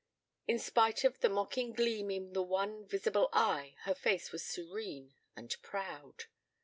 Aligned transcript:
In 0.47 0.57
spite 0.57 1.03
of 1.03 1.19
the 1.19 1.29
mocking 1.29 1.73
gleam 1.73 2.09
in 2.09 2.33
the 2.33 2.41
one 2.41 2.87
visible 2.87 3.29
eye 3.33 3.75
her 3.81 3.93
face 3.93 4.31
was 4.31 4.43
serene 4.43 5.13
and 5.35 5.55
proud. 5.61 6.25